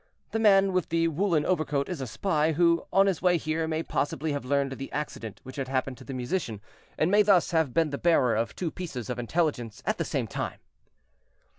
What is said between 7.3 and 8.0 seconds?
have been the